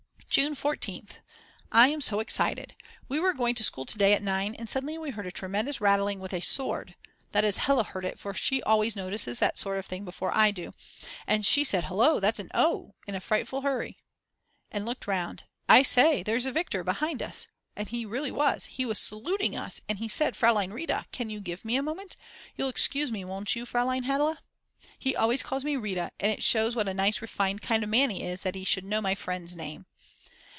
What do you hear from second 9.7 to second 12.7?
of thing before I do, and she said: "Hullo, that's an